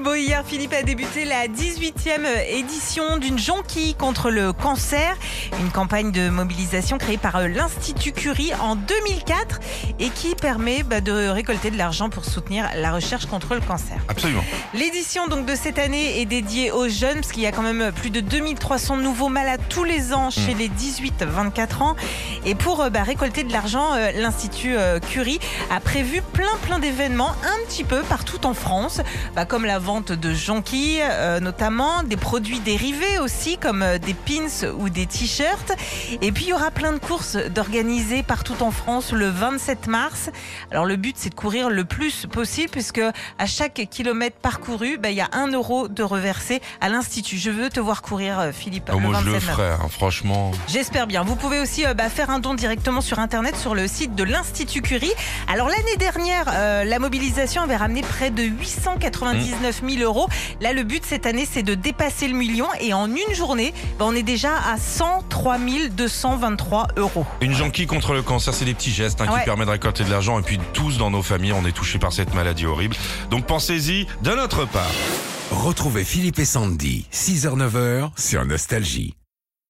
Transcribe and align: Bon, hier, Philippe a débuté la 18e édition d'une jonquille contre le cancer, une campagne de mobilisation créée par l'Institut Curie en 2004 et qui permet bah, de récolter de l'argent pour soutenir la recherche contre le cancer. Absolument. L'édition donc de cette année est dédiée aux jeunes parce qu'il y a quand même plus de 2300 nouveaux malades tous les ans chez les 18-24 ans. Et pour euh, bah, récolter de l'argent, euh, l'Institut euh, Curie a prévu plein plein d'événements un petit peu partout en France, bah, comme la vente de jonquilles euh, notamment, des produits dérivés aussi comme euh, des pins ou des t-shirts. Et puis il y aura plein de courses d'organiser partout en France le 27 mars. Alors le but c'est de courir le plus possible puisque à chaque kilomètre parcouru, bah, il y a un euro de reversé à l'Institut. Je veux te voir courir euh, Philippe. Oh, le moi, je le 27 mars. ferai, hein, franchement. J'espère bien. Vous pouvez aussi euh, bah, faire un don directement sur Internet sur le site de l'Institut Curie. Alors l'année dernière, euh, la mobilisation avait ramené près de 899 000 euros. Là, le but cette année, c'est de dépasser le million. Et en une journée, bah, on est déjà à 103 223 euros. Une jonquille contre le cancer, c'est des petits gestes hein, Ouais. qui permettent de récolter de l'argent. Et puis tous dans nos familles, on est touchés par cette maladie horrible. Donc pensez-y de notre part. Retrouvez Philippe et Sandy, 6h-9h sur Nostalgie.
Bon, 0.00 0.14
hier, 0.14 0.42
Philippe 0.46 0.72
a 0.72 0.82
débuté 0.82 1.24
la 1.24 1.48
18e 1.48 2.24
édition 2.48 3.18
d'une 3.18 3.38
jonquille 3.38 3.94
contre 3.94 4.30
le 4.30 4.52
cancer, 4.52 5.16
une 5.60 5.70
campagne 5.70 6.12
de 6.12 6.30
mobilisation 6.30 6.96
créée 6.96 7.18
par 7.18 7.46
l'Institut 7.46 8.12
Curie 8.12 8.52
en 8.60 8.74
2004 8.76 9.60
et 9.98 10.08
qui 10.08 10.34
permet 10.34 10.82
bah, 10.82 11.00
de 11.00 11.28
récolter 11.28 11.70
de 11.70 11.76
l'argent 11.76 12.08
pour 12.08 12.24
soutenir 12.24 12.70
la 12.76 12.92
recherche 12.92 13.26
contre 13.26 13.54
le 13.54 13.60
cancer. 13.60 13.96
Absolument. 14.08 14.42
L'édition 14.72 15.26
donc 15.26 15.46
de 15.46 15.54
cette 15.54 15.78
année 15.78 16.20
est 16.20 16.26
dédiée 16.26 16.70
aux 16.70 16.88
jeunes 16.88 17.16
parce 17.16 17.32
qu'il 17.32 17.42
y 17.42 17.46
a 17.46 17.52
quand 17.52 17.62
même 17.62 17.92
plus 17.92 18.10
de 18.10 18.20
2300 18.20 18.96
nouveaux 18.96 19.28
malades 19.28 19.60
tous 19.68 19.84
les 19.84 20.14
ans 20.14 20.30
chez 20.30 20.54
les 20.54 20.68
18-24 20.68 21.82
ans. 21.82 21.96
Et 22.46 22.54
pour 22.54 22.80
euh, 22.80 22.90
bah, 22.90 23.02
récolter 23.02 23.44
de 23.44 23.52
l'argent, 23.52 23.94
euh, 23.94 24.10
l'Institut 24.12 24.76
euh, 24.76 25.00
Curie 25.00 25.40
a 25.70 25.80
prévu 25.80 26.22
plein 26.32 26.56
plein 26.62 26.78
d'événements 26.78 27.34
un 27.44 27.66
petit 27.66 27.84
peu 27.84 28.00
partout 28.02 28.46
en 28.46 28.54
France, 28.54 29.00
bah, 29.34 29.44
comme 29.44 29.64
la 29.64 29.81
vente 29.82 30.12
de 30.12 30.32
jonquilles 30.32 31.02
euh, 31.02 31.40
notamment, 31.40 32.02
des 32.02 32.16
produits 32.16 32.60
dérivés 32.60 33.18
aussi 33.18 33.58
comme 33.58 33.82
euh, 33.82 33.98
des 33.98 34.14
pins 34.14 34.66
ou 34.78 34.88
des 34.88 35.06
t-shirts. 35.06 35.72
Et 36.22 36.32
puis 36.32 36.44
il 36.44 36.48
y 36.48 36.52
aura 36.52 36.70
plein 36.70 36.92
de 36.92 36.98
courses 36.98 37.36
d'organiser 37.36 38.22
partout 38.22 38.62
en 38.62 38.70
France 38.70 39.12
le 39.12 39.28
27 39.28 39.88
mars. 39.88 40.30
Alors 40.70 40.86
le 40.86 40.96
but 40.96 41.16
c'est 41.18 41.30
de 41.30 41.34
courir 41.34 41.68
le 41.68 41.84
plus 41.84 42.26
possible 42.26 42.70
puisque 42.70 43.02
à 43.38 43.46
chaque 43.46 43.86
kilomètre 43.90 44.36
parcouru, 44.36 44.98
bah, 44.98 45.10
il 45.10 45.16
y 45.16 45.20
a 45.20 45.28
un 45.32 45.48
euro 45.48 45.88
de 45.88 46.02
reversé 46.02 46.62
à 46.80 46.88
l'Institut. 46.88 47.38
Je 47.38 47.50
veux 47.50 47.68
te 47.68 47.80
voir 47.80 48.02
courir 48.02 48.38
euh, 48.38 48.52
Philippe. 48.52 48.90
Oh, 48.92 48.98
le 48.98 49.00
moi, 49.00 49.18
je 49.20 49.26
le 49.26 49.32
27 49.32 49.46
mars. 49.46 49.58
ferai, 49.58 49.70
hein, 49.72 49.88
franchement. 49.90 50.50
J'espère 50.68 51.06
bien. 51.06 51.22
Vous 51.22 51.36
pouvez 51.36 51.60
aussi 51.60 51.86
euh, 51.86 51.94
bah, 51.94 52.08
faire 52.08 52.30
un 52.30 52.38
don 52.38 52.54
directement 52.54 53.00
sur 53.00 53.18
Internet 53.18 53.56
sur 53.56 53.74
le 53.74 53.86
site 53.88 54.14
de 54.14 54.24
l'Institut 54.24 54.82
Curie. 54.82 55.12
Alors 55.52 55.68
l'année 55.68 55.96
dernière, 55.98 56.46
euh, 56.48 56.84
la 56.84 56.98
mobilisation 56.98 57.62
avait 57.62 57.76
ramené 57.76 58.02
près 58.02 58.30
de 58.30 58.42
899 58.42 59.71
000 59.80 60.02
euros. 60.02 60.28
Là, 60.60 60.72
le 60.72 60.82
but 60.82 61.04
cette 61.06 61.26
année, 61.26 61.46
c'est 61.50 61.62
de 61.62 61.74
dépasser 61.74 62.28
le 62.28 62.34
million. 62.34 62.66
Et 62.80 62.92
en 62.92 63.08
une 63.08 63.34
journée, 63.34 63.72
bah, 63.98 64.04
on 64.08 64.14
est 64.14 64.22
déjà 64.22 64.50
à 64.56 64.76
103 64.78 65.58
223 65.90 66.88
euros. 66.96 67.24
Une 67.40 67.54
jonquille 67.54 67.86
contre 67.86 68.12
le 68.12 68.22
cancer, 68.22 68.52
c'est 68.54 68.64
des 68.64 68.74
petits 68.74 68.92
gestes 68.92 69.20
hein, 69.20 69.26
Ouais. 69.32 69.40
qui 69.40 69.44
permettent 69.44 69.66
de 69.66 69.72
récolter 69.72 70.04
de 70.04 70.10
l'argent. 70.10 70.38
Et 70.38 70.42
puis 70.42 70.58
tous 70.72 70.98
dans 70.98 71.10
nos 71.10 71.22
familles, 71.22 71.52
on 71.52 71.64
est 71.66 71.72
touchés 71.72 71.98
par 71.98 72.12
cette 72.12 72.34
maladie 72.34 72.66
horrible. 72.66 72.96
Donc 73.30 73.46
pensez-y 73.46 74.06
de 74.22 74.30
notre 74.30 74.64
part. 74.66 74.90
Retrouvez 75.50 76.04
Philippe 76.04 76.38
et 76.38 76.44
Sandy, 76.44 77.06
6h-9h 77.12 78.10
sur 78.16 78.44
Nostalgie. 78.44 79.14